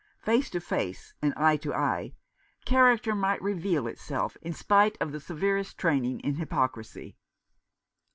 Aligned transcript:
Face 0.19 0.49
to 0.49 0.59
face, 0.59 1.13
and 1.21 1.31
eye 1.37 1.57
to 1.57 1.75
eye, 1.75 2.15
character 2.65 3.13
might 3.13 3.39
reveal 3.39 3.85
itself, 3.85 4.35
in 4.41 4.51
spite 4.51 4.97
of 4.99 5.11
the 5.11 5.19
severest 5.19 5.77
training 5.77 6.21
in 6.21 6.37
hypocrisy. 6.37 7.17